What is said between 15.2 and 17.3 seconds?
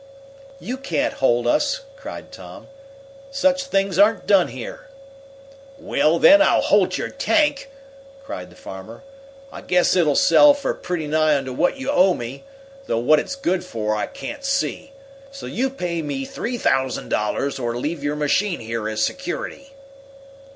So you pay me three thousand